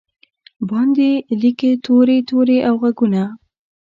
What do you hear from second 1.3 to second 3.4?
لیکې توري، توري او ږغونه